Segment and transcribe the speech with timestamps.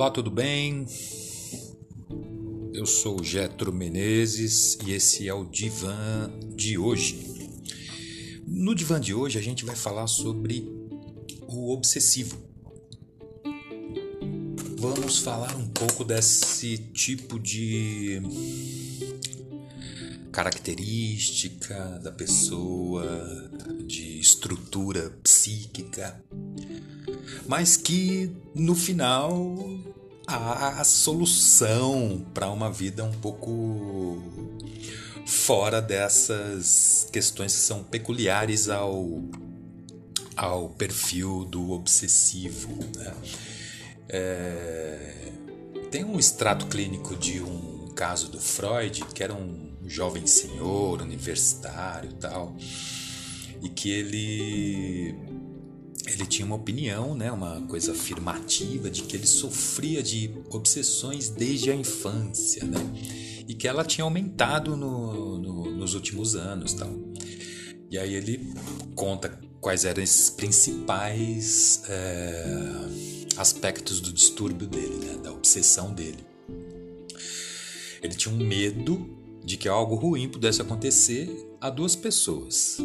[0.00, 0.86] Olá, tudo bem?
[2.72, 7.18] Eu sou Getro Menezes e esse é o Divã de hoje.
[8.46, 10.66] No Divã de hoje a gente vai falar sobre
[11.46, 12.38] o obsessivo.
[14.78, 18.22] Vamos falar um pouco desse tipo de
[20.32, 23.04] característica da pessoa,
[23.84, 26.24] de estrutura psíquica,
[27.46, 29.89] mas que no final
[30.36, 34.22] a solução para uma vida um pouco
[35.26, 39.22] fora dessas questões que são peculiares ao,
[40.36, 42.68] ao perfil do obsessivo.
[42.96, 43.14] Né?
[44.08, 45.32] É,
[45.90, 52.12] tem um extrato clínico de um caso do Freud, que era um jovem senhor universitário
[52.14, 52.56] tal,
[53.62, 55.14] e que ele
[56.20, 61.70] ele tinha uma opinião, né, uma coisa afirmativa de que ele sofria de obsessões desde
[61.70, 62.78] a infância, né,
[63.48, 66.90] e que ela tinha aumentado no, no, nos últimos anos, tal.
[67.90, 68.54] E aí ele
[68.94, 72.44] conta quais eram esses principais é,
[73.36, 76.24] aspectos do distúrbio dele, né, da obsessão dele.
[78.02, 82.78] Ele tinha um medo de que algo ruim pudesse acontecer a duas pessoas.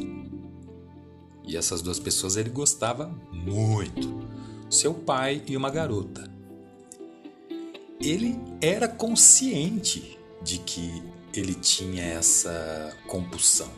[1.47, 4.27] E essas duas pessoas ele gostava muito:
[4.69, 6.29] seu pai e uma garota.
[8.01, 13.69] Ele era consciente de que ele tinha essa compulsão.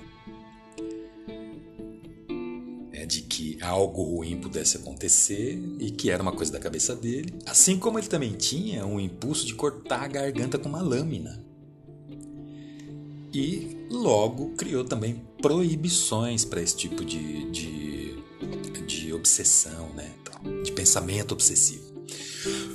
[2.92, 7.34] É de que algo ruim pudesse acontecer e que era uma coisa da cabeça dele.
[7.46, 11.47] Assim como ele também tinha um impulso de cortar a garganta com uma lâmina
[13.38, 18.16] e logo criou também proibições para esse tipo de, de,
[18.88, 20.12] de obsessão, né?
[20.64, 21.86] de pensamento obsessivo.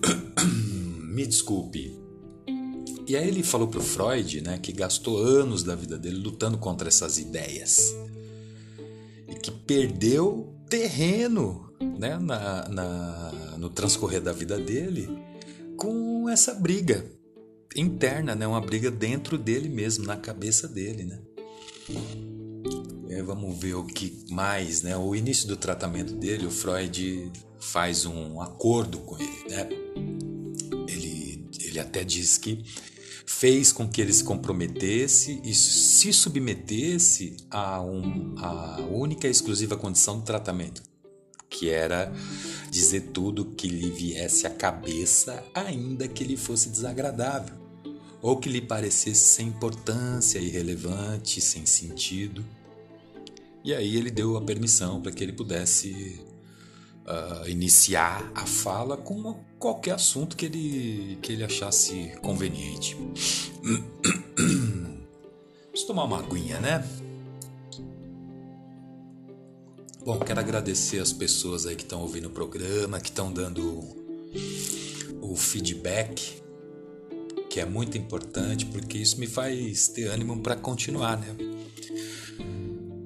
[1.03, 1.99] Me desculpe.
[3.09, 6.57] E aí ele falou para o Freud né, que gastou anos da vida dele lutando
[6.57, 7.93] contra essas ideias
[9.29, 15.09] e que perdeu terreno né, na, na, no transcorrer da vida dele
[15.77, 17.05] com essa briga
[17.77, 18.47] interna, né?
[18.47, 21.19] Uma briga dentro dele mesmo, na cabeça dele, né?
[23.23, 24.97] vamos ver o que mais, né?
[24.97, 29.69] O início do tratamento dele, o Freud faz um acordo com ele, né?
[30.89, 32.65] Ele, ele até diz que
[33.25, 39.77] fez com que ele se comprometesse e se submetesse a, um, a única e exclusiva
[39.77, 40.83] condição do tratamento,
[41.49, 42.13] que era
[42.71, 47.62] dizer tudo que lhe viesse à cabeça, ainda que lhe fosse desagradável
[48.23, 52.45] ou que lhe parecesse sem importância, irrelevante, sem sentido.
[53.65, 56.21] E aí ele deu a permissão para que ele pudesse
[57.05, 62.97] uh, iniciar a fala com qualquer assunto que ele, que ele achasse conveniente.
[65.67, 66.89] Vamos tomar uma aguinha, né?
[70.05, 73.81] Bom, quero agradecer as pessoas aí que estão ouvindo o programa, que estão dando
[75.21, 76.42] o feedback
[77.53, 81.37] que é muito importante porque isso me faz ter ânimo para continuar, né?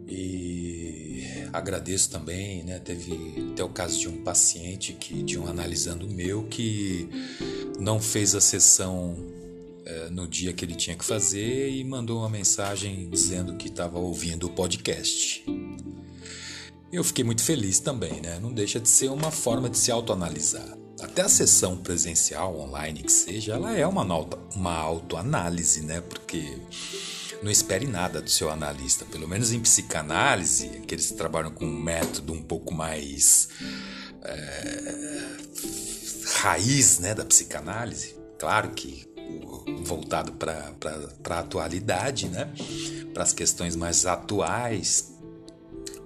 [0.07, 1.21] E
[1.53, 2.79] agradeço também, né?
[2.79, 7.09] Teve até o caso de um paciente que de um analisando meu que
[7.81, 9.17] não fez a sessão
[9.85, 13.99] é, no dia que ele tinha que fazer e mandou uma mensagem dizendo que estava
[13.99, 15.45] ouvindo o podcast.
[16.93, 18.39] Eu fiquei muito feliz também, né?
[18.39, 20.86] Não deixa de ser uma forma de se autoanalisar.
[21.01, 24.03] Até a sessão presencial, online que seja, ela é uma,
[24.55, 26.01] uma autoanálise, né?
[26.01, 26.59] Porque
[27.43, 29.05] não espere nada do seu analista.
[29.05, 33.49] Pelo menos em psicanálise, aqueles que trabalham com um método um pouco mais
[34.23, 35.37] é,
[36.41, 38.17] raiz né, da psicanálise.
[38.39, 39.07] Claro que
[39.85, 40.73] voltado para
[41.31, 42.53] a atualidade, né?
[43.13, 45.13] para as questões mais atuais,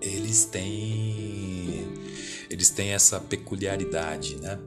[0.00, 1.87] eles têm,
[2.49, 4.37] eles têm essa peculiaridade.
[4.37, 4.59] Né?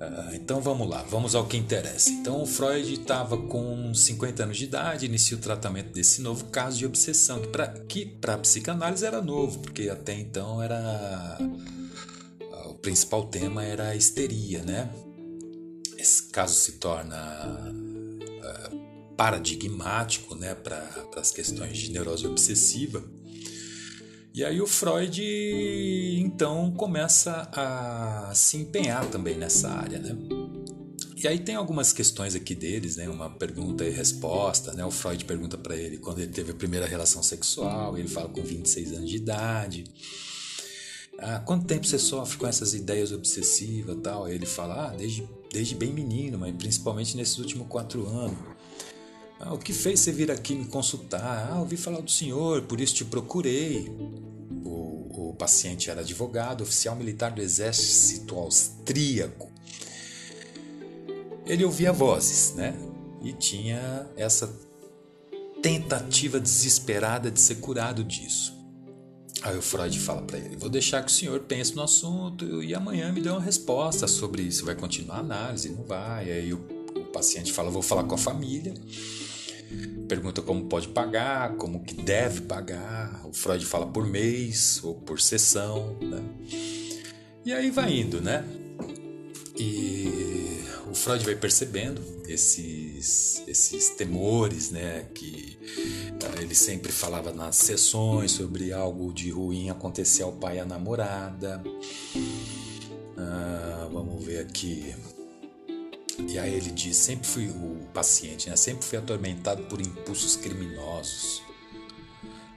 [0.00, 2.10] Uh, então vamos lá, vamos ao que interessa.
[2.10, 6.86] Então Freud estava com 50 anos de idade, iniciou o tratamento desse novo caso de
[6.86, 7.42] obsessão,
[7.88, 13.88] que para a psicanálise era novo, porque até então era uh, o principal tema era
[13.88, 14.88] a histeria, né?
[15.96, 20.80] Esse caso se torna uh, paradigmático, né, para
[21.16, 23.02] as questões de neurose obsessiva
[24.38, 25.20] e aí o Freud
[26.20, 30.16] então começa a se empenhar também nessa área, né?
[31.16, 33.08] E aí tem algumas questões aqui deles, né?
[33.08, 34.84] Uma pergunta e resposta, né?
[34.84, 38.40] O Freud pergunta para ele quando ele teve a primeira relação sexual, ele fala com
[38.40, 39.84] 26 anos de idade.
[41.18, 44.26] Ah, quanto tempo você sofre com essas ideias obsessivas tal?
[44.26, 48.38] Aí ele fala, ah, desde, desde bem menino, mas principalmente nesses últimos quatro anos.
[49.40, 51.50] Ah, o que fez você vir aqui me consultar?
[51.50, 53.88] Ah, ouvi falar do senhor, por isso te procurei.
[54.64, 59.50] O, o paciente era advogado, oficial militar do exército austríaco.
[61.46, 62.74] Ele ouvia vozes, né?
[63.22, 64.52] E tinha essa
[65.62, 68.56] tentativa desesperada de ser curado disso.
[69.42, 72.74] Aí o Freud fala para ele: Vou deixar que o senhor pense no assunto e
[72.74, 74.64] amanhã me dê uma resposta sobre isso.
[74.64, 75.68] Vai continuar a análise?
[75.68, 76.30] Não vai.
[76.30, 76.58] Aí o,
[76.96, 78.74] o paciente fala: Vou falar com a família.
[80.08, 83.26] Pergunta como pode pagar, como que deve pagar.
[83.26, 86.22] O Freud fala por mês ou por sessão, né?
[87.44, 88.44] E aí vai indo, né?
[89.58, 95.06] E o Freud vai percebendo esses, esses temores, né?
[95.14, 95.58] Que
[96.24, 100.64] ah, ele sempre falava nas sessões sobre algo de ruim acontecer ao pai e à
[100.64, 101.62] namorada.
[103.16, 104.94] Ah, vamos ver aqui.
[106.26, 108.56] E aí ele diz: sempre fui o paciente, né?
[108.56, 111.42] Sempre fui atormentado por impulsos criminosos.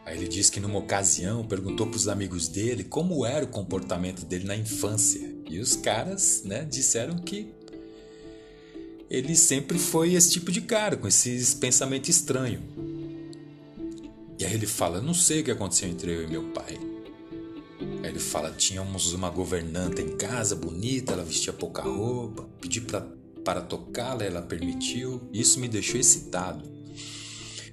[0.05, 4.25] Aí ele diz que numa ocasião perguntou para os amigos dele como era o comportamento
[4.25, 5.21] dele na infância.
[5.47, 7.53] E os caras, né, disseram que
[9.09, 12.63] ele sempre foi esse tipo de cara, com esses pensamentos estranhos.
[14.39, 16.79] E aí ele fala: Não sei o que aconteceu entre eu e meu pai.
[18.01, 23.05] Aí ele fala: Tínhamos uma governanta em casa, bonita, ela vestia pouca roupa, pedi pra,
[23.43, 25.29] para tocá-la, ela permitiu.
[25.33, 26.69] Isso me deixou excitado.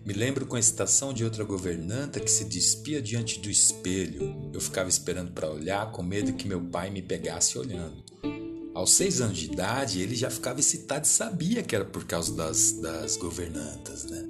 [0.04, 4.50] Me lembro com a excitação de outra governanta que se despia diante do espelho.
[4.52, 8.02] Eu ficava esperando para olhar, com medo que meu pai me pegasse olhando.
[8.74, 12.34] Aos seis anos de idade, ele já ficava excitado e sabia que era por causa
[12.34, 14.24] das, das governantas, né?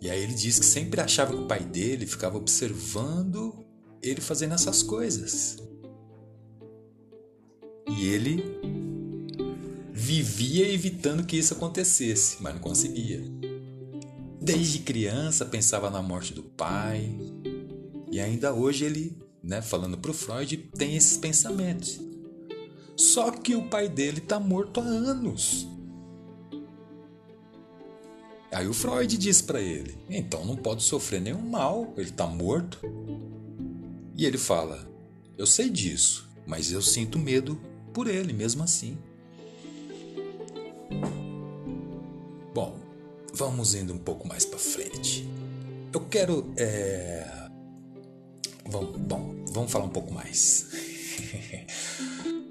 [0.00, 3.64] E aí ele diz que sempre achava que o pai dele ficava observando
[4.02, 5.56] ele fazendo essas coisas.
[7.88, 8.42] E ele
[10.04, 13.24] vivia evitando que isso acontecesse, mas não conseguia.
[14.38, 17.10] Desde criança pensava na morte do pai.
[18.12, 21.98] E ainda hoje ele, né, falando para o Freud, tem esses pensamentos.
[22.94, 25.66] Só que o pai dele está morto há anos.
[28.52, 32.78] Aí o Freud diz para ele: então não pode sofrer nenhum mal, ele está morto.
[34.14, 34.86] E ele fala:
[35.38, 37.58] eu sei disso, mas eu sinto medo
[37.94, 38.98] por ele mesmo assim.
[42.54, 42.78] Bom,
[43.32, 45.28] vamos indo um pouco mais para frente.
[45.92, 46.52] Eu quero.
[46.56, 47.26] É...
[48.66, 50.68] Vamos, bom, vamos falar um pouco mais.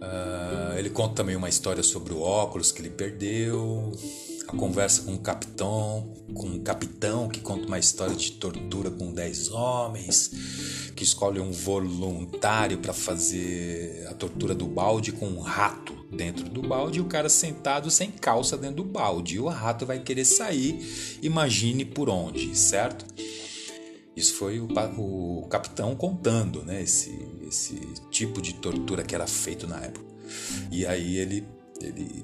[0.02, 3.92] Uh, ele conta também uma história sobre o óculos que ele perdeu,
[4.48, 9.12] a conversa com o capitão, com um capitão que conta uma história de tortura com
[9.14, 15.94] 10 homens, que escolhe um voluntário para fazer a tortura do balde com um rato
[16.12, 19.36] dentro do balde e o cara sentado sem calça dentro do balde.
[19.36, 23.06] E o rato vai querer sair, imagine por onde, certo?
[24.16, 24.68] Isso foi o,
[24.98, 26.84] o capitão contando, né?
[26.84, 27.12] Esse,
[27.48, 27.76] esse
[28.12, 30.06] tipo de tortura que era feito na época.
[30.72, 31.44] E aí ele
[31.82, 32.24] ele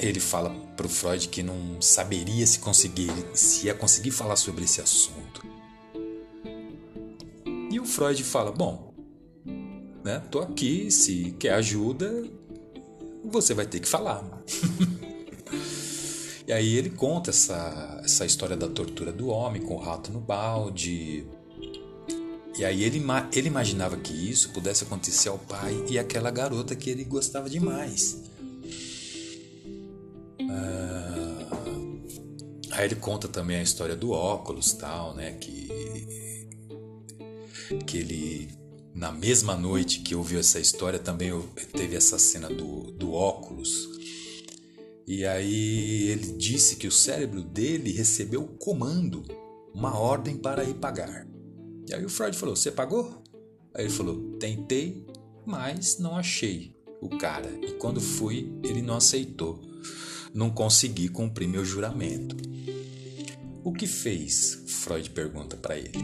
[0.00, 4.64] ele fala para o Freud que não saberia se conseguir se ia conseguir falar sobre
[4.64, 5.44] esse assunto.
[7.70, 8.94] E o Freud fala: "Bom,
[10.04, 10.22] né?
[10.30, 12.24] Tô aqui, se quer ajuda,
[13.24, 14.24] você vai ter que falar".
[16.46, 20.20] e aí ele conta essa essa história da tortura do homem com o rato no
[20.20, 21.26] balde,
[22.58, 26.88] e aí ele, ele imaginava que isso pudesse acontecer ao pai e àquela garota que
[26.88, 28.22] ele gostava demais.
[30.56, 31.62] Ah,
[32.72, 35.32] aí ele conta também a história do óculos, tal, né?
[35.32, 35.68] Que,
[37.86, 38.50] que ele,
[38.94, 41.30] na mesma noite que ouviu essa história, também
[41.72, 43.88] teve essa cena do, do óculos.
[45.06, 49.22] E aí ele disse que o cérebro dele recebeu o comando,
[49.72, 51.26] uma ordem para ir pagar.
[51.88, 53.22] E aí o Freud falou: Você pagou?
[53.72, 55.06] Aí ele falou: Tentei,
[55.44, 57.48] mas não achei o cara.
[57.62, 59.60] E quando fui, ele não aceitou.
[60.36, 62.36] Não consegui cumprir meu juramento.
[63.64, 64.64] O que fez?
[64.66, 65.96] Freud pergunta para ele.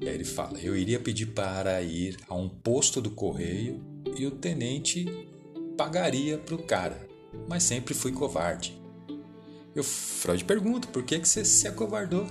[0.00, 3.84] E aí ele fala: Eu iria pedir para ir a um posto do correio
[4.16, 5.04] e o tenente
[5.76, 7.06] pagaria para o cara,
[7.46, 8.80] mas sempre fui covarde.
[9.76, 12.26] E o Freud pergunta: Por que, que você se acovardou?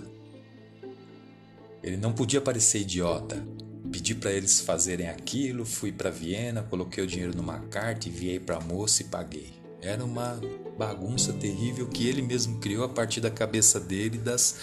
[1.84, 3.48] Ele não podia parecer idiota.
[3.92, 8.58] Pedi para eles fazerem aquilo, fui para Viena, coloquei o dinheiro numa carta, enviei para
[8.58, 9.54] a moça e paguei.
[9.80, 10.42] Era uma
[10.78, 14.56] bagunça terrível que ele mesmo criou a partir da cabeça dele das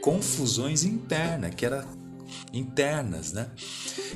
[0.00, 1.86] confusões internas, que era
[2.52, 3.50] internas, né?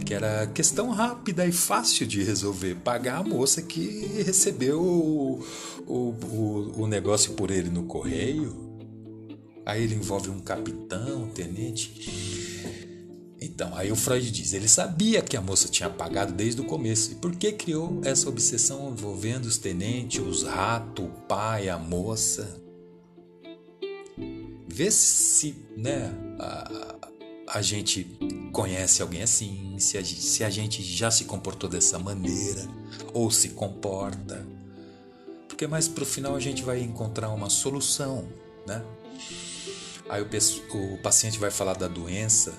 [0.04, 2.76] Que era questão rápida e fácil de resolver.
[2.76, 5.44] Pagar a moça que recebeu o,
[5.86, 8.72] o, o, negócio por ele no correio.
[9.64, 12.41] Aí ele envolve um capitão, um tenente.
[13.44, 17.10] Então, aí o Freud diz, ele sabia que a moça tinha pagado desde o começo.
[17.10, 22.60] E por que criou essa obsessão envolvendo os tenentes, os ratos, o pai, a moça?
[24.68, 26.96] Vê se, né, a,
[27.48, 28.04] a gente
[28.52, 32.68] conhece alguém assim, se a, se a gente já se comportou dessa maneira
[33.12, 34.46] ou se comporta.
[35.48, 38.24] Porque mais pro final a gente vai encontrar uma solução,
[38.66, 38.84] né?
[40.08, 42.54] Aí o, o paciente vai falar da doença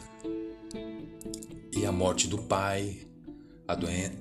[1.76, 3.00] e a morte do pai,
[3.68, 4.14] a doença,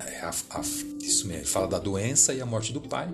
[1.01, 3.13] isso mesmo, ele fala da doença e a morte do pai,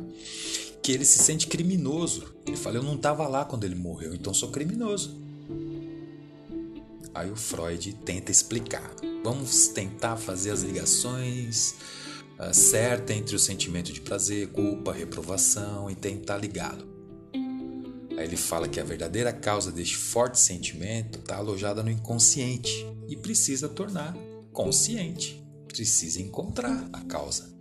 [0.82, 2.34] que ele se sente criminoso.
[2.46, 5.16] Ele fala: Eu não estava lá quando ele morreu, então sou criminoso.
[7.14, 8.88] Aí o Freud tenta explicar.
[9.24, 11.74] Vamos tentar fazer as ligações
[12.38, 16.86] uh, certas entre o sentimento de prazer, culpa, reprovação e tentar ligá-lo.
[18.16, 23.16] Aí ele fala que a verdadeira causa deste forte sentimento está alojada no inconsciente e
[23.16, 24.16] precisa tornar
[24.58, 25.40] consciente.
[25.68, 27.56] Precisa encontrar a causa.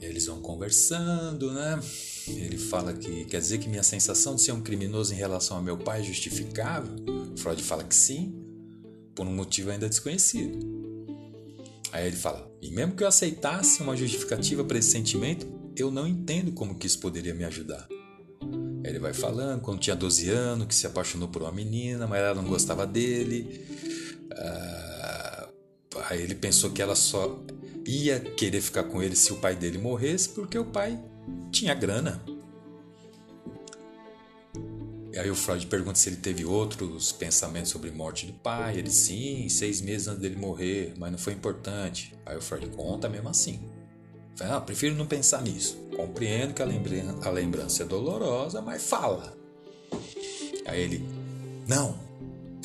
[0.00, 1.80] Eles vão conversando, né?
[2.28, 5.62] Ele fala que quer dizer que minha sensação de ser um criminoso em relação ao
[5.64, 6.94] meu pai é justificável.
[7.36, 8.32] Freud fala que sim,
[9.16, 10.64] por um motivo ainda desconhecido.
[11.90, 15.44] Aí ele fala: e mesmo que eu aceitasse uma justificativa para esse sentimento,
[15.76, 17.88] eu não entendo como que isso poderia me ajudar.
[18.84, 22.20] Aí ele vai falando, quando tinha 12 anos, que se apaixonou por uma menina, mas
[22.20, 23.74] ela não gostava dele.
[24.32, 25.48] Ah,
[26.08, 27.42] aí ele pensou que ela só
[27.86, 30.98] ia querer ficar com ele se o pai dele morresse, porque o pai
[31.50, 32.22] tinha grana.
[35.16, 38.78] Aí o Freud pergunta se ele teve outros pensamentos sobre morte do pai.
[38.78, 42.14] Ele sim, seis meses antes dele morrer, mas não foi importante.
[42.26, 43.60] Aí o Freud conta mesmo assim.
[44.34, 45.76] Fala, ah, prefiro não pensar nisso.
[45.96, 49.36] Compreendo que a a lembrança é dolorosa, mas fala.
[50.66, 51.08] Aí ele,
[51.68, 51.96] não,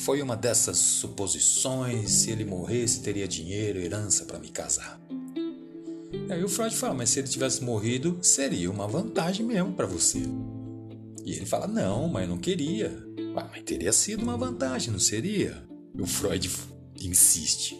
[0.00, 4.98] foi uma dessas suposições, se ele morresse teria dinheiro, herança para me casar.
[6.28, 9.86] E aí o Freud fala, mas se ele tivesse morrido, seria uma vantagem mesmo para
[9.86, 10.22] você.
[11.24, 12.90] E ele fala, não, mas eu não queria.
[13.36, 15.62] Ah, mas teria sido uma vantagem, não seria?
[15.94, 16.50] E o Freud
[17.00, 17.76] insiste.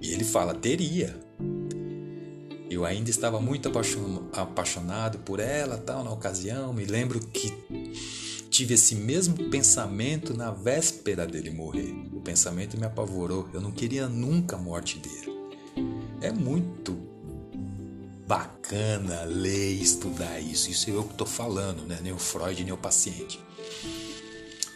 [0.00, 1.14] E ele fala, teria.
[2.70, 3.70] Eu ainda estava muito
[4.32, 6.72] apaixonado por ela, tal, na ocasião.
[6.72, 7.52] Me lembro que
[8.52, 11.90] tive esse mesmo pensamento na véspera dele morrer.
[12.12, 13.48] O pensamento me apavorou.
[13.52, 15.32] Eu não queria nunca a morte dele.
[16.20, 16.92] É muito
[18.28, 20.70] bacana ler e estudar isso.
[20.70, 21.98] Isso é eu que estou falando, né?
[22.02, 23.40] nem o Freud, nem o paciente.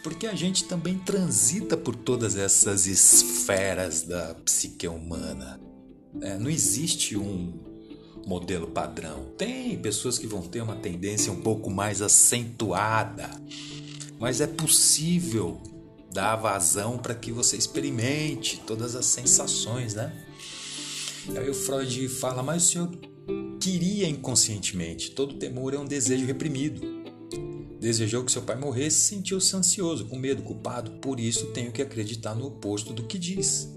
[0.01, 5.59] Porque a gente também transita por todas essas esferas da psique humana.
[6.21, 7.66] É, não existe um
[8.27, 9.25] modelo padrão.
[9.37, 13.29] Tem pessoas que vão ter uma tendência um pouco mais acentuada,
[14.19, 15.61] mas é possível
[16.11, 20.13] dar vazão para que você experimente todas as sensações, né?
[21.33, 22.91] E aí o Freud fala, mas o senhor
[23.61, 26.81] queria inconscientemente, todo temor é um desejo reprimido.
[27.79, 32.35] Desejou que seu pai morresse, sentiu-se ansioso, com medo, culpado, por isso tenho que acreditar
[32.35, 33.76] no oposto do que diz.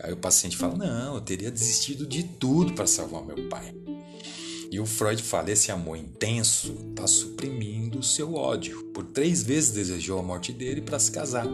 [0.00, 3.74] Aí o paciente fala: Não, eu teria desistido de tudo para salvar meu pai.
[4.70, 8.84] E o Freud fala: Esse amor intenso está suprimindo o seu ódio.
[8.94, 11.46] Por três vezes desejou a morte dele para se casar.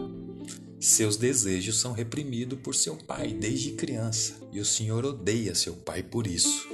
[0.79, 6.03] Seus desejos são reprimidos por seu pai desde criança e o senhor odeia seu pai
[6.03, 6.69] por isso.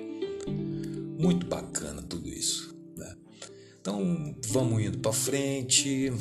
[1.16, 2.74] Muito bacana tudo isso.
[2.96, 3.14] Né?
[3.80, 6.12] Então vamos indo para frente.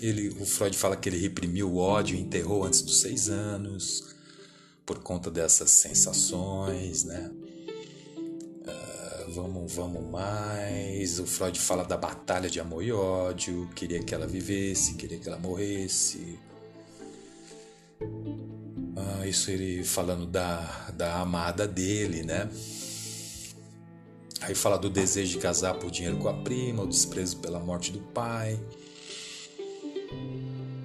[0.00, 4.13] Ele, o Freud fala que ele reprimiu o ódio enterrou antes dos seis anos
[4.86, 7.30] por conta dessas sensações, né?
[8.66, 11.18] Uh, vamos, vamos mais.
[11.18, 15.28] O Freud fala da batalha de amor e ódio, queria que ela vivesse, queria que
[15.28, 16.38] ela morresse.
[18.00, 22.48] Uh, isso ele falando da, da amada dele, né?
[24.40, 27.90] Aí fala do desejo de casar por dinheiro com a prima, o desprezo pela morte
[27.90, 28.60] do pai.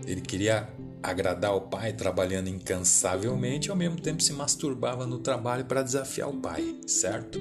[0.08, 0.70] Ele queria
[1.02, 6.30] agradar o pai trabalhando incansavelmente e ao mesmo tempo se masturbava no trabalho para desafiar
[6.30, 7.40] o pai, certo?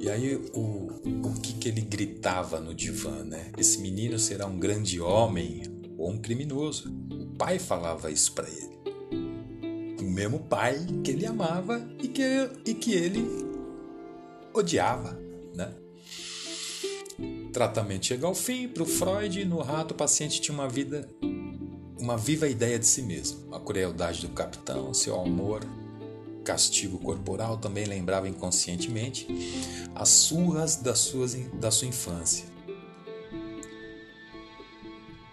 [0.00, 0.88] E aí o,
[1.26, 3.50] o que, que ele gritava no divã, né?
[3.58, 5.62] Esse menino será um grande homem
[5.96, 6.94] ou um criminoso.
[7.10, 8.78] O pai falava isso para ele.
[10.00, 12.22] O mesmo pai que ele amava e que,
[12.64, 13.26] e que ele
[14.54, 15.27] odiava?
[17.58, 21.08] Tratamento chega ao fim, para o Freud, no rato, o paciente tinha uma vida,
[21.98, 23.52] uma viva ideia de si mesmo.
[23.52, 25.66] A crueldade do capitão, seu amor,
[26.44, 29.26] castigo corporal também lembrava inconscientemente
[29.92, 32.44] as surras das suas, da sua infância.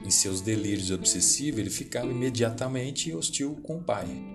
[0.04, 4.35] Em seus delírios obsessivos, ele ficava imediatamente hostil com o pai.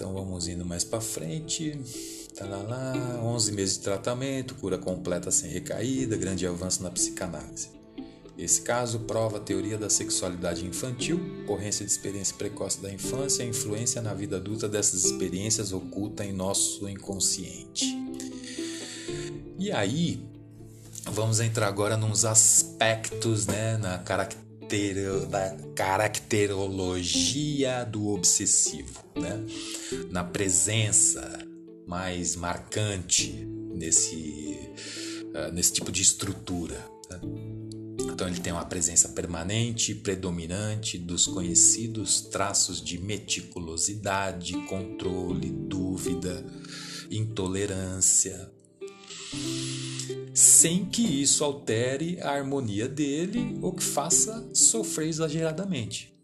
[0.00, 1.78] Então vamos indo mais para frente.
[2.34, 7.68] Talalá, 11 meses de tratamento, cura completa sem recaída, grande avanço na psicanálise.
[8.38, 13.46] Esse caso prova a teoria da sexualidade infantil, ocorrência de experiência precoce da infância e
[13.46, 17.84] a influência na vida adulta dessas experiências oculta em nosso inconsciente.
[19.58, 20.26] E aí,
[21.12, 24.49] vamos entrar agora nos aspectos, né, na característica
[25.26, 29.44] da caracterologia do obsessivo, né?
[30.10, 31.44] na presença
[31.86, 33.32] mais marcante
[33.74, 34.56] nesse,
[35.34, 36.76] uh, nesse tipo de estrutura.
[37.10, 37.20] Né?
[38.00, 46.46] Então ele tem uma presença permanente, predominante dos conhecidos traços de meticulosidade, controle, dúvida,
[47.10, 48.48] intolerância,
[50.40, 56.14] sem que isso altere a harmonia dele ou que faça sofrer exageradamente.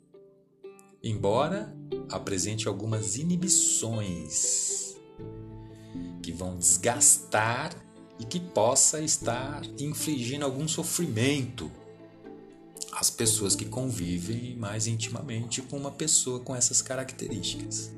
[1.03, 1.77] Embora
[2.09, 4.97] apresente algumas inibições
[6.23, 7.77] que vão desgastar
[8.19, 11.71] e que possa estar infligindo algum sofrimento
[12.93, 17.93] às pessoas que convivem mais intimamente com uma pessoa com essas características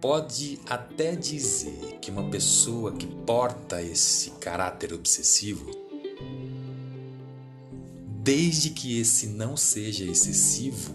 [0.00, 5.70] pode até dizer que uma pessoa que porta esse caráter obsessivo,
[8.22, 10.94] desde que esse não seja excessivo,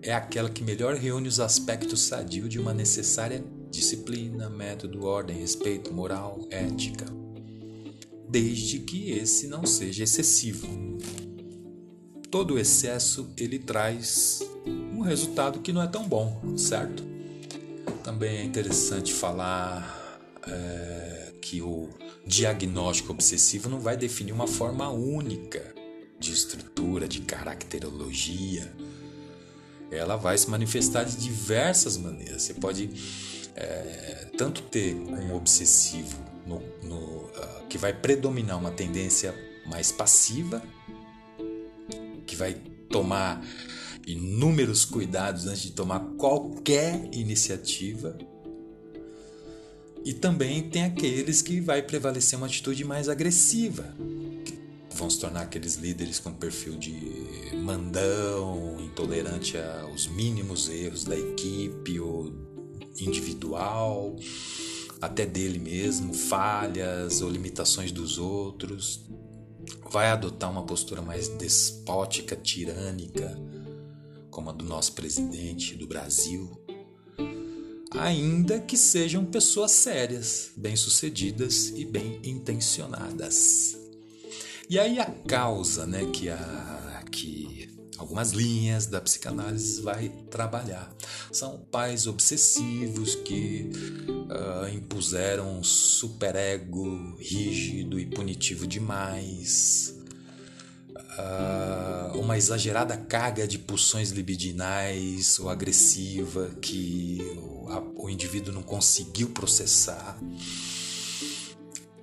[0.00, 5.92] é aquela que melhor reúne os aspectos sadios de uma necessária disciplina, método, ordem, respeito,
[5.92, 7.06] moral, ética,
[8.28, 10.68] desde que esse não seja excessivo.
[12.30, 17.09] Todo excesso ele traz um resultado que não é tão bom, certo?
[18.10, 21.88] Também é interessante falar é, que o
[22.26, 25.72] diagnóstico obsessivo não vai definir uma forma única
[26.18, 28.68] de estrutura, de caracterologia.
[29.92, 32.42] Ela vai se manifestar de diversas maneiras.
[32.42, 32.90] Você pode
[33.54, 39.32] é, tanto ter um obsessivo no, no, uh, que vai predominar uma tendência
[39.66, 40.60] mais passiva,
[42.26, 42.54] que vai
[42.90, 43.40] tomar
[44.12, 48.16] inúmeros cuidados antes de tomar qualquer iniciativa.
[50.04, 53.94] E também tem aqueles que vai prevalecer uma atitude mais agressiva,
[54.44, 54.58] que
[54.94, 62.00] vão se tornar aqueles líderes com perfil de mandão, intolerante aos mínimos erros da equipe
[62.00, 62.32] ou
[62.98, 64.16] individual,
[65.00, 69.04] até dele mesmo, falhas ou limitações dos outros.
[69.90, 73.36] Vai adotar uma postura mais despótica, tirânica,
[74.30, 76.50] como a do nosso presidente do Brasil,
[77.92, 83.76] ainda que sejam pessoas sérias, bem-sucedidas e bem intencionadas.
[84.68, 90.94] E aí a causa, né, que a que algumas linhas da psicanálise vai trabalhar
[91.30, 93.70] são pais obsessivos que
[94.08, 99.99] uh, impuseram um superego rígido e punitivo demais
[101.18, 108.62] uh, uma exagerada carga de pulsões libidinais ou agressiva que o, a, o indivíduo não
[108.62, 110.18] conseguiu processar.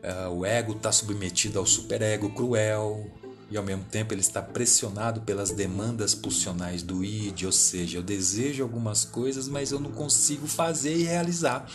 [0.04, 3.10] Uh, o ego está submetido ao superego cruel
[3.50, 8.04] e ao mesmo tempo ele está pressionado pelas demandas pulsionais do id, ou seja, eu
[8.04, 11.66] desejo algumas coisas, mas eu não consigo fazer e realizar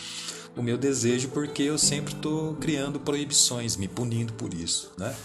[0.55, 5.15] o meu desejo porque eu sempre estou criando proibições, me punindo por isso, né?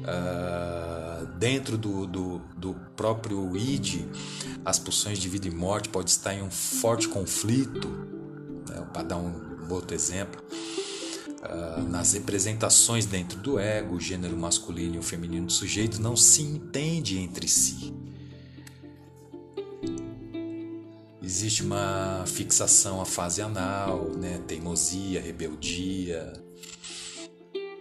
[0.00, 4.06] Uh, dentro do, do, do, próprio id,
[4.64, 7.88] as pulsões de vida e morte podem estar em um forte conflito,
[8.68, 8.86] né?
[8.92, 10.42] para dar um outro exemplo.
[11.42, 16.16] Uh, nas representações dentro do ego, o gênero masculino e o feminino do sujeito não
[16.16, 17.94] se entende entre si.
[21.22, 24.42] Existe uma fixação à fase anal, né?
[24.46, 26.34] teimosia, rebeldia,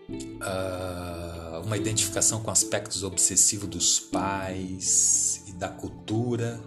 [0.09, 1.32] uh,
[1.65, 6.61] uma identificação com aspectos obsessivos dos pais e da cultura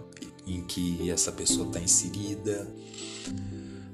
[0.45, 2.67] em que essa pessoa está inserida.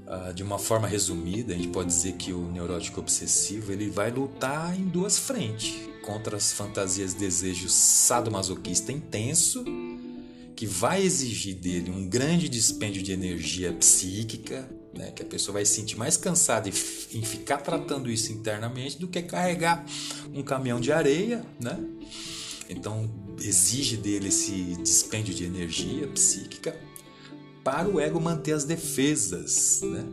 [0.06, 4.12] Uh, de uma forma resumida, a gente pode dizer que o neurótico obsessivo ele vai
[4.12, 9.64] lutar em duas frentes contra as fantasias, desejos sadomasoquista intenso
[10.56, 15.12] que vai exigir dele um grande dispêndio de energia psíquica, né?
[15.12, 19.22] Que a pessoa vai se sentir mais cansada em ficar tratando isso internamente do que
[19.22, 19.86] carregar
[20.34, 21.80] um caminhão de areia, né?
[22.70, 26.76] Então exige dele esse dispêndio de energia psíquica
[27.64, 30.06] para o ego manter as defesas, né?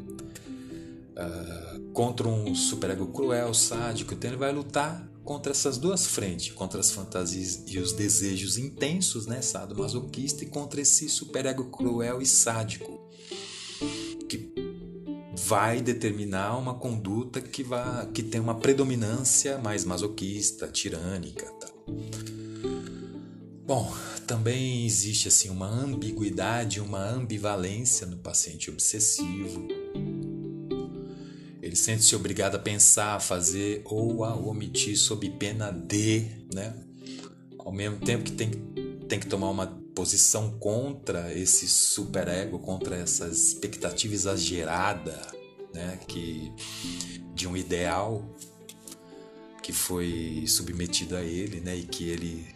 [1.11, 6.81] Uh, contra um superego cruel, sádico, então ele vai lutar contra essas duas frentes, contra
[6.81, 13.01] as fantasias e os desejos intensos, né, sadomasoquista, e contra esse superego cruel e sádico,
[14.29, 14.39] que
[15.51, 21.45] vai determinar uma conduta que, vai, que tem uma predominância mais masoquista, tirânica.
[21.45, 21.71] Tal.
[23.67, 23.93] Bom,
[24.29, 29.67] também existe assim uma ambiguidade, uma ambivalência no paciente obsessivo.
[31.61, 36.77] Ele sente-se obrigado a pensar, a fazer ou a omitir sob pena de, né?
[37.59, 38.53] Ao mesmo tempo que tem,
[39.09, 45.40] tem que tomar uma posição contra esse superego, contra essa expectativa exagerada,
[45.73, 45.99] né?
[46.07, 46.53] Que
[47.35, 48.25] de um ideal
[49.63, 51.77] que foi submetido a ele, né?
[51.77, 52.47] E que ele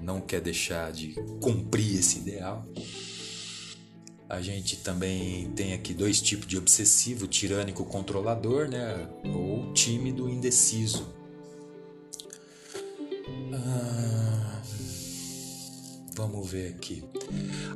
[0.00, 2.66] não quer deixar de cumprir esse ideal.
[4.28, 9.08] A gente também tem aqui dois tipos de obsessivo: tirânico controlador, né?
[9.24, 11.06] Ou tímido indeciso.
[13.52, 14.31] Ah,
[16.14, 17.02] vamos ver aqui.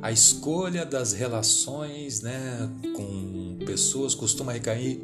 [0.01, 5.01] A escolha das relações, né, com pessoas costuma recair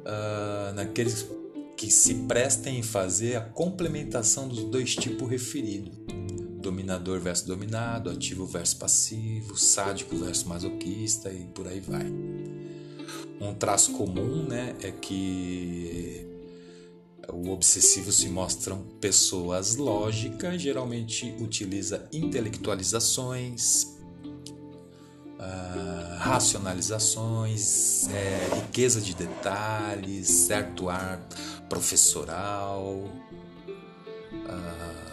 [0.00, 1.26] uh, naqueles
[1.76, 5.98] que se prestem em fazer a complementação dos dois tipos referidos
[6.60, 12.06] dominador versus dominado, ativo versus passivo, sádico versus masoquista e por aí vai.
[13.40, 16.29] Um traço comum né, é que
[17.32, 23.84] o obsessivo se mostram pessoas lógicas, geralmente utiliza intelectualizações,
[25.38, 31.20] uh, racionalizações, é, riqueza de detalhes, certo ar
[31.68, 33.04] professoral.
[34.32, 35.10] Uh,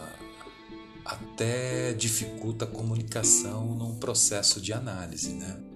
[1.06, 5.67] até dificulta a comunicação num processo de análise, né?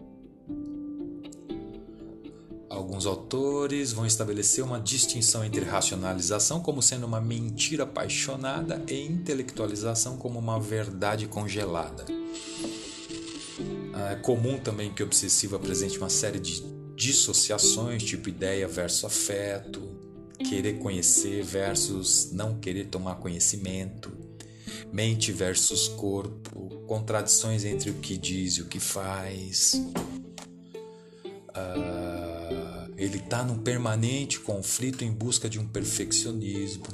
[2.91, 10.17] Alguns autores vão estabelecer uma distinção entre racionalização como sendo uma mentira apaixonada e intelectualização
[10.17, 12.03] como uma verdade congelada.
[14.11, 16.61] É comum também que o obsessivo apresente uma série de
[16.93, 19.81] dissociações, tipo ideia versus afeto,
[20.49, 24.11] querer conhecer versus não querer tomar conhecimento,
[24.91, 29.81] mente versus corpo, contradições entre o que diz e o que faz.
[31.55, 32.30] Uh,
[33.01, 36.85] ele está num permanente conflito em busca de um perfeccionismo.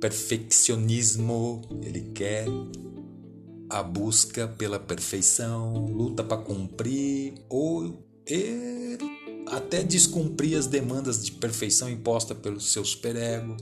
[0.00, 2.46] Perfeccionismo, ele quer
[3.68, 8.98] a busca pela perfeição, luta para cumprir ou e
[9.46, 13.56] até descumprir as demandas de perfeição impostas pelo seu superego.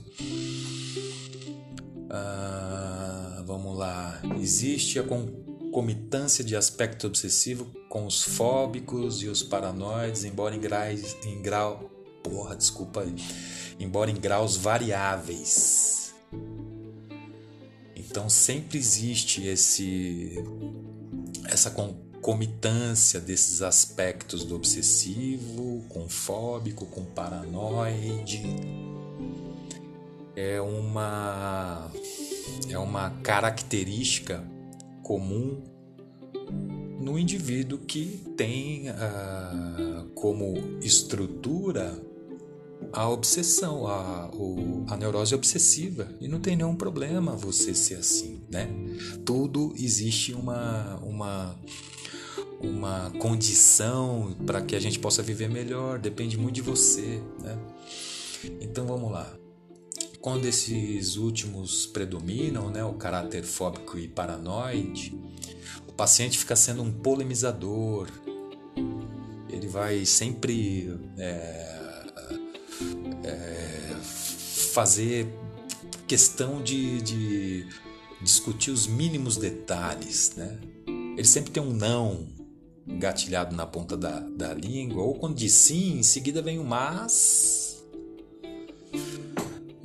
[2.09, 4.19] Ah, vamos lá.
[4.41, 5.03] Existe a
[5.69, 11.89] concomitância de aspecto obsessivo com os fóbicos e os paranoides, embora em, graus, em grau.
[12.23, 13.15] Porra, desculpa aí.
[13.79, 16.13] Embora em graus variáveis.
[17.95, 20.33] Então sempre existe esse
[21.45, 28.41] essa concomitância desses aspectos do obsessivo com fóbico, com paranoide
[30.35, 31.91] é uma
[32.69, 34.43] é uma característica
[35.09, 35.63] comum
[37.01, 41.99] no indivíduo que tem uh, como estrutura
[42.93, 46.07] a obsessão, a, o, a neurose obsessiva.
[46.21, 48.69] E não tem nenhum problema você ser assim, né?
[49.25, 51.59] Tudo existe uma, uma,
[52.61, 57.57] uma condição para que a gente possa viver melhor, depende muito de você, né?
[58.61, 59.27] Então vamos lá.
[60.21, 65.17] Quando esses últimos predominam, né, o caráter fóbico e paranoide,
[65.87, 68.09] o paciente fica sendo um polemizador.
[69.49, 72.03] Ele vai sempre é,
[73.23, 73.95] é,
[74.73, 75.27] fazer
[76.05, 77.67] questão de, de
[78.21, 80.59] discutir os mínimos detalhes, né?
[80.87, 82.27] Ele sempre tem um não
[82.85, 87.69] engatilhado na ponta da, da língua, ou quando diz sim, em seguida vem o mas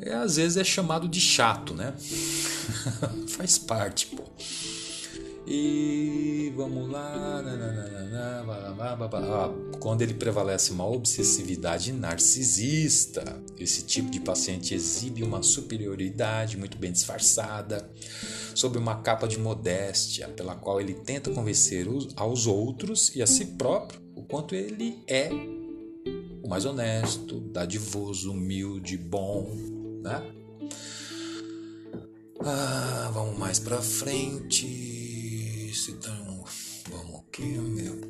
[0.04, 1.94] é, às vezes é chamado de chato, né?
[3.28, 4.22] Faz parte, pô.
[5.46, 7.42] E vamos lá.
[9.78, 16.92] Quando ele prevalece uma obsessividade narcisista, esse tipo de paciente exibe uma superioridade muito bem
[16.92, 17.90] disfarçada,
[18.54, 21.86] sob uma capa de modéstia, pela qual ele tenta convencer
[22.16, 25.28] aos outros e a si próprio o quanto ele é
[26.42, 29.73] o mais honesto, dadivoso, humilde, bom,
[30.04, 30.22] né?
[32.40, 35.72] Ah, vamos mais pra frente.
[35.88, 36.44] Então,
[36.90, 38.00] vamos aqui, meu.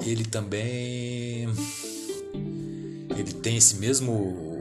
[0.00, 1.48] Ele também.
[3.10, 4.54] Ele tem esse mesmo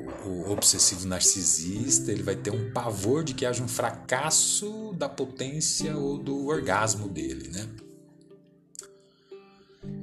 [0.47, 6.17] obsessivo narcisista, ele vai ter um pavor de que haja um fracasso da potência ou
[6.17, 7.67] do orgasmo dele, né?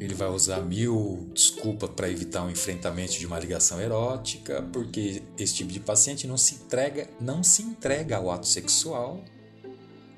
[0.01, 5.57] Ele vai usar mil desculpas para evitar um enfrentamento de uma ligação erótica, porque esse
[5.57, 9.23] tipo de paciente não se entrega, não se entrega ao ato sexual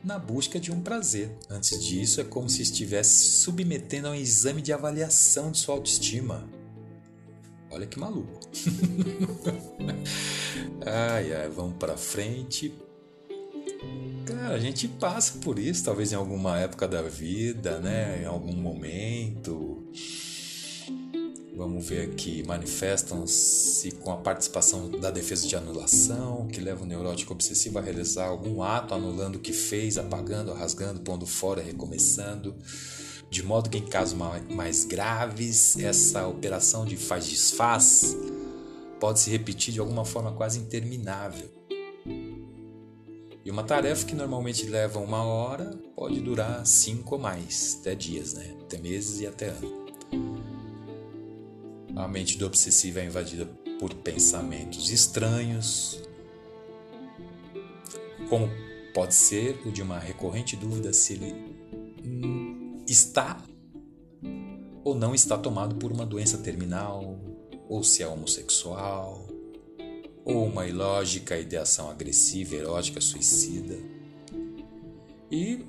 [0.04, 1.36] na busca de um prazer.
[1.50, 6.48] Antes disso, é como se estivesse submetendo a um exame de avaliação de sua autoestima.
[7.68, 8.38] Olha que maluco.
[10.86, 12.72] ai, ai, vamos para frente.
[14.24, 18.22] Cara, a gente passa por isso, talvez em alguma época da vida, né?
[18.22, 19.84] Em algum momento.
[21.54, 27.32] Vamos ver aqui, manifestam-se com a participação da defesa de anulação, que leva o neurótico
[27.32, 32.54] obsessivo a realizar algum ato anulando o que fez, apagando, rasgando, pondo fora, recomeçando.
[33.28, 34.16] De modo que em casos
[34.50, 38.16] mais graves, essa operação de faz-desfaz
[38.98, 41.61] pode se repetir de alguma forma quase interminável.
[43.44, 48.34] E uma tarefa que normalmente leva uma hora pode durar cinco ou mais, até dias,
[48.34, 48.56] né?
[48.62, 49.82] até meses e até anos.
[51.96, 53.46] A mente do obsessivo é invadida
[53.78, 56.00] por pensamentos estranhos,
[58.28, 58.48] como
[58.94, 61.52] pode ser o de uma recorrente dúvida se ele
[62.86, 63.42] está
[64.84, 67.18] ou não está tomado por uma doença terminal,
[67.68, 69.31] ou se é homossexual,
[70.24, 73.76] ou uma ilógica ideação agressiva, erótica, suicida.
[75.30, 75.64] E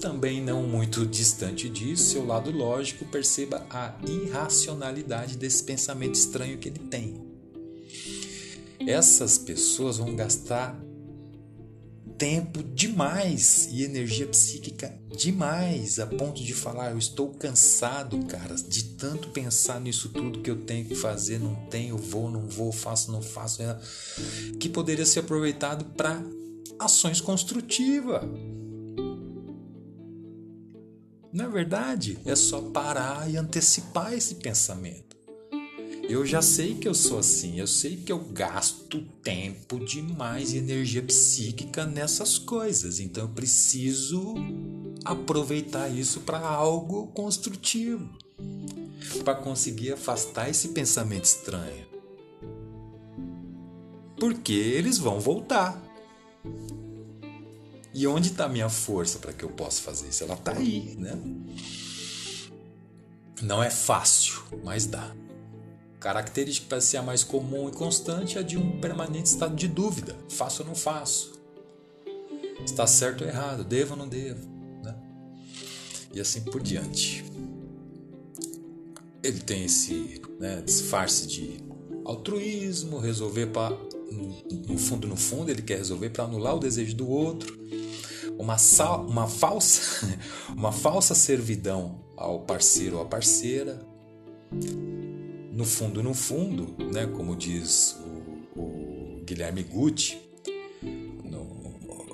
[0.00, 6.68] também não muito distante disso, seu lado lógico perceba a irracionalidade desse pensamento estranho que
[6.68, 7.14] ele tem.
[8.86, 10.78] Essas pessoas vão gastar
[12.18, 18.84] tempo demais e energia psíquica demais a ponto de falar eu estou cansado, cara, de
[18.96, 23.10] tanto pensar nisso tudo que eu tenho que fazer, não tenho, vou, não vou, faço,
[23.10, 23.78] não faço, é,
[24.60, 26.22] que poderia ser aproveitado para
[26.78, 28.22] ações construtivas.
[31.32, 35.15] Na é verdade, é só parar e antecipar esse pensamento.
[36.08, 40.58] Eu já sei que eu sou assim, eu sei que eu gasto tempo demais e
[40.58, 44.34] energia psíquica nessas coisas, então eu preciso
[45.04, 48.08] aproveitar isso para algo construtivo,
[49.24, 51.86] para conseguir afastar esse pensamento estranho.
[54.16, 55.82] Porque eles vão voltar.
[57.92, 60.22] E onde está a minha força para que eu possa fazer isso?
[60.22, 61.18] Ela está aí, né?
[63.42, 65.12] Não é fácil, mas dá.
[66.00, 69.66] Característica para ser a mais comum e constante é a de um permanente estado de
[69.66, 71.40] dúvida: faço ou não faço?
[72.64, 73.64] Está certo ou errado?
[73.64, 74.46] Devo ou não devo?
[74.82, 74.94] Né?
[76.12, 77.24] E assim por diante.
[79.22, 81.60] Ele tem esse né, disfarce de
[82.04, 83.76] altruísmo, resolver para.
[84.68, 87.58] No fundo, no fundo, ele quer resolver para anular o desejo do outro.
[88.38, 90.06] Uma, sal, uma, falsa,
[90.54, 93.80] uma falsa servidão ao parceiro ou à parceira
[95.56, 97.96] no fundo, no fundo, né, como diz
[98.54, 100.18] o, o Guilherme Gucci,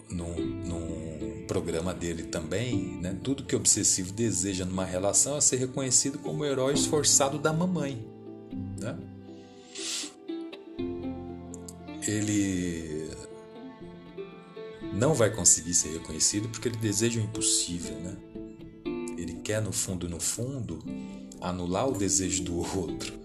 [0.08, 6.20] num programa dele também, né, tudo que o obsessivo deseja numa relação é ser reconhecido
[6.20, 8.06] como o herói esforçado da mamãe.
[8.80, 8.96] Né?
[12.06, 13.10] Ele
[14.92, 18.16] não vai conseguir ser reconhecido porque ele deseja o impossível, né?
[19.18, 20.78] Ele quer no fundo, no fundo,
[21.40, 23.21] anular o desejo do outro.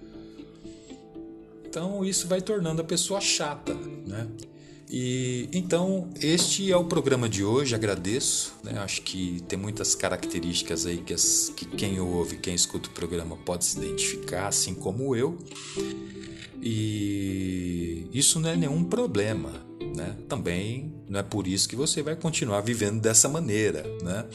[1.78, 4.28] Então isso vai tornando a pessoa chata, né?
[4.90, 7.76] E então este é o programa de hoje.
[7.76, 8.80] Agradeço, né?
[8.80, 13.38] Acho que tem muitas características aí que, as, que quem ouve, quem escuta o programa
[13.38, 15.38] pode se identificar, assim como eu.
[16.60, 19.52] E isso não é nenhum problema,
[19.96, 20.18] né?
[20.28, 24.26] Também não é por isso que você vai continuar vivendo dessa maneira, né?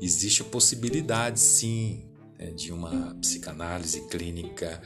[0.00, 2.02] Existe a possibilidade, sim,
[2.36, 4.82] né, de uma psicanálise clínica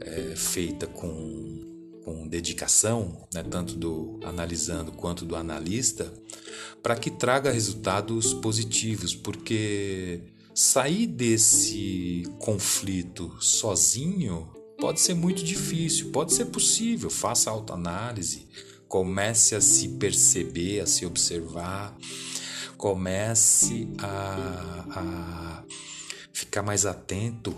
[0.00, 6.12] é, feita com, com dedicação, né, tanto do analisando quanto do analista,
[6.82, 10.22] para que traga resultados positivos, porque
[10.54, 17.10] sair desse conflito sozinho pode ser muito difícil, pode ser possível.
[17.10, 18.48] Faça autoanálise,
[18.88, 21.94] comece a se perceber, a se observar,
[22.76, 25.64] comece a, a
[26.32, 27.54] ficar mais atento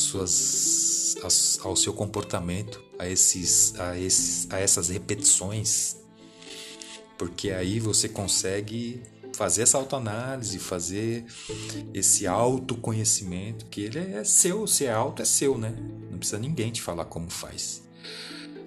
[0.00, 0.94] suas
[1.62, 5.96] ao seu comportamento, a, esses, a, esses, a essas repetições,
[7.16, 9.02] porque aí você consegue
[9.34, 11.24] fazer essa autoanálise, fazer
[11.92, 15.74] esse autoconhecimento, que ele é seu, se é auto é seu, né?
[16.10, 17.82] Não precisa ninguém te falar como faz.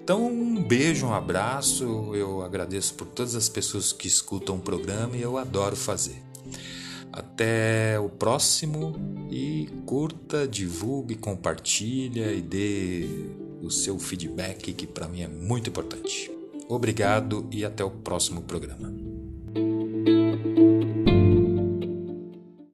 [0.02, 2.14] Então, um beijo, um abraço.
[2.14, 6.22] Eu agradeço por todas as pessoas que escutam o programa e eu adoro fazer.
[7.12, 8.94] Até o próximo
[9.30, 13.06] e curta, divulgue, compartilha e dê
[13.62, 16.30] o seu feedback que para mim é muito importante.
[16.68, 19.07] Obrigado e até o próximo programa.